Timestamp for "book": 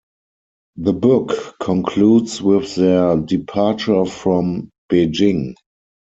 0.93-1.59